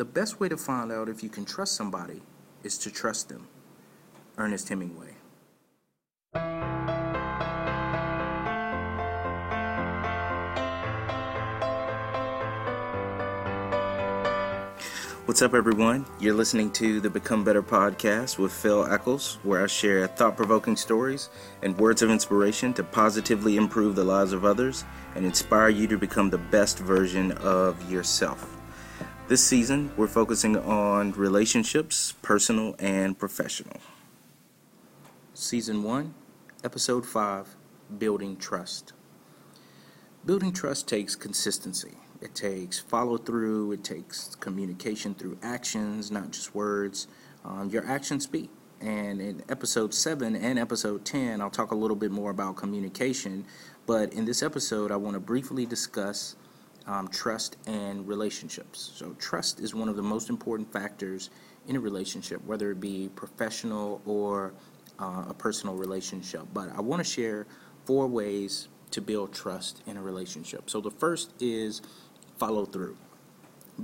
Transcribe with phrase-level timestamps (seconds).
[0.00, 2.22] The best way to find out if you can trust somebody
[2.62, 3.48] is to trust them.
[4.38, 5.16] Ernest Hemingway.
[15.26, 16.06] What's up, everyone?
[16.18, 20.76] You're listening to the Become Better podcast with Phil Eccles, where I share thought provoking
[20.76, 21.28] stories
[21.62, 24.82] and words of inspiration to positively improve the lives of others
[25.14, 28.59] and inspire you to become the best version of yourself.
[29.30, 33.76] This season, we're focusing on relationships, personal and professional.
[35.34, 36.12] Season 1,
[36.64, 37.54] Episode 5
[37.96, 38.92] Building Trust.
[40.26, 41.92] Building trust takes consistency.
[42.20, 47.06] It takes follow through, it takes communication through actions, not just words.
[47.44, 48.50] Um, your actions speak.
[48.80, 53.44] And in episode 7 and episode 10, I'll talk a little bit more about communication.
[53.86, 56.34] But in this episode, I want to briefly discuss
[56.90, 58.90] um, trust and relationships.
[58.96, 61.30] So, trust is one of the most important factors
[61.68, 64.52] in a relationship, whether it be professional or
[64.98, 66.42] uh, a personal relationship.
[66.52, 67.46] But I want to share
[67.84, 70.68] four ways to build trust in a relationship.
[70.68, 71.80] So, the first is
[72.38, 72.96] follow through.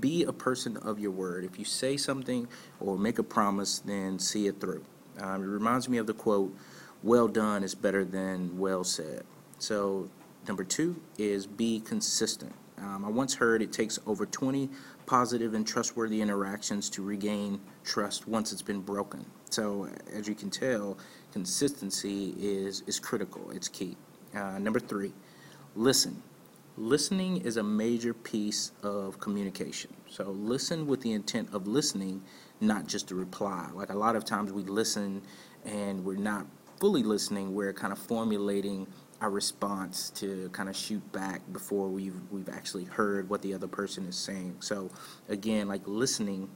[0.00, 1.44] Be a person of your word.
[1.44, 2.48] If you say something
[2.80, 4.82] or make a promise, then see it through.
[5.20, 6.56] Um, it reminds me of the quote,
[7.02, 9.24] well done is better than well said.
[9.58, 10.08] So,
[10.48, 12.54] number two is be consistent.
[12.84, 14.68] Um, I once heard it takes over 20
[15.06, 19.24] positive and trustworthy interactions to regain trust once it's been broken.
[19.50, 20.98] So, as you can tell,
[21.32, 23.96] consistency is, is critical, it's key.
[24.34, 25.12] Uh, number three,
[25.74, 26.22] listen.
[26.76, 29.94] Listening is a major piece of communication.
[30.08, 32.20] So listen with the intent of listening,
[32.60, 33.68] not just to reply.
[33.72, 35.22] Like a lot of times we listen
[35.64, 36.46] and we're not
[36.80, 38.88] fully listening, we're kind of formulating
[39.24, 43.66] our response to kind of shoot back before we've we've actually heard what the other
[43.66, 44.54] person is saying.
[44.60, 44.90] So
[45.30, 46.50] again, like listening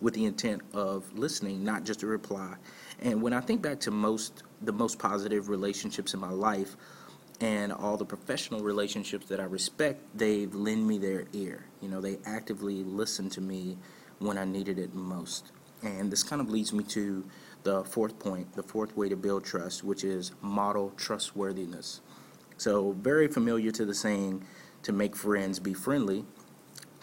[0.00, 2.54] with the intent of listening, not just a reply.
[3.00, 6.76] And when I think back to most the most positive relationships in my life,
[7.40, 11.66] and all the professional relationships that I respect, they've lend me their ear.
[11.80, 13.78] You know, they actively listen to me
[14.18, 15.52] when I needed it most.
[15.86, 17.24] And this kind of leads me to
[17.62, 22.00] the fourth point, the fourth way to build trust, which is model trustworthiness.
[22.58, 24.44] So, very familiar to the saying
[24.82, 26.24] to make friends, be friendly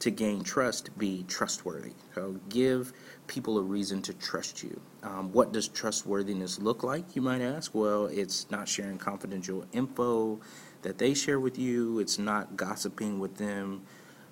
[0.04, 1.94] to gain trust, be trustworthy.
[2.14, 2.92] So give
[3.28, 4.82] people a reason to trust you.
[5.02, 7.74] Um, what does trustworthiness look like, you might ask?
[7.74, 10.42] Well, it's not sharing confidential info
[10.82, 13.84] that they share with you, it's not gossiping with them.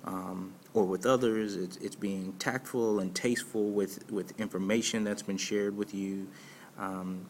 [0.04, 5.36] Um, or with others, it's, it's being tactful and tasteful with, with information that's been
[5.36, 6.28] shared with you,
[6.78, 7.26] um,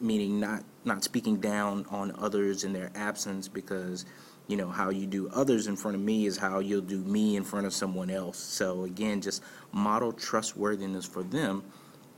[0.00, 4.04] meaning not, not speaking down on others in their absence because
[4.48, 7.36] you know how you do others in front of me is how you'll do me
[7.36, 8.38] in front of someone else.
[8.38, 11.62] So again just model trustworthiness for them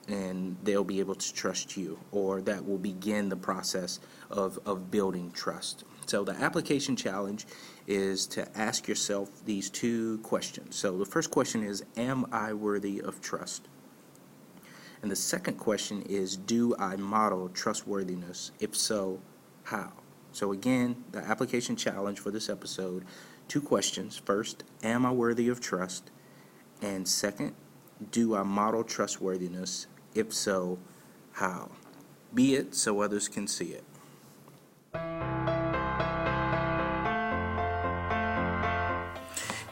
[0.09, 4.91] and they'll be able to trust you or that will begin the process of, of
[4.91, 7.47] building trust so the application challenge
[7.87, 13.00] is to ask yourself these two questions so the first question is am i worthy
[13.00, 13.69] of trust
[15.03, 19.21] and the second question is do i model trustworthiness if so
[19.65, 19.93] how
[20.32, 23.04] so, again, the application challenge for this episode
[23.48, 24.16] two questions.
[24.16, 26.10] First, am I worthy of trust?
[26.81, 27.54] And second,
[28.10, 29.87] do I model trustworthiness?
[30.15, 30.78] If so,
[31.32, 31.71] how?
[32.32, 33.84] Be it so others can see it.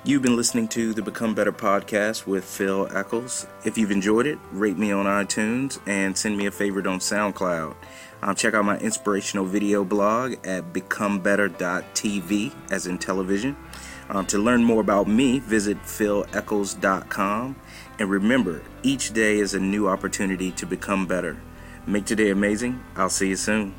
[0.09, 3.47] You've been listening to the Become Better podcast with Phil Eccles.
[3.67, 7.77] If you've enjoyed it, rate me on iTunes and send me a favorite on SoundCloud.
[8.23, 13.55] Um, check out my inspirational video blog at becomebetter.tv, as in television.
[14.09, 17.57] Um, to learn more about me, visit phileccles.com.
[17.99, 21.37] And remember, each day is a new opportunity to become better.
[21.87, 22.83] Make today amazing.
[22.97, 23.75] I'll see you soon.